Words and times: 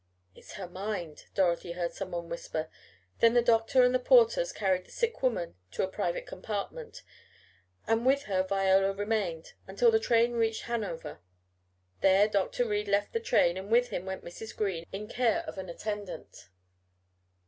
"It's 0.33 0.53
her 0.53 0.67
mind," 0.67 1.25
Dorothy 1.35 1.73
had 1.73 1.77
heard 1.81 1.91
someone 1.93 2.27
whisper. 2.27 2.69
Then 3.19 3.35
the 3.35 3.41
doctor 3.43 3.83
had 3.83 3.91
the 3.91 3.99
porters 3.99 4.51
carry 4.51 4.79
the 4.81 4.89
sick 4.89 5.21
woman 5.21 5.57
to 5.73 5.83
a 5.83 5.87
private 5.87 6.25
compartment, 6.25 7.03
and 7.85 8.03
with 8.03 8.23
her 8.23 8.41
Viola 8.41 8.93
remained, 8.93 9.53
until 9.67 9.91
the 9.91 9.99
train 9.99 10.31
reached 10.33 10.63
Hanover. 10.63 11.19
There 11.99 12.27
Dr. 12.27 12.65
Reed 12.67 12.87
left 12.87 13.13
the 13.13 13.19
train 13.19 13.57
and 13.57 13.69
with 13.69 13.89
him 13.89 14.07
went 14.07 14.25
Mrs. 14.25 14.57
Green 14.57 14.85
in 14.91 15.07
care 15.07 15.43
of 15.45 15.59
an 15.59 15.69
attendant. 15.69 16.49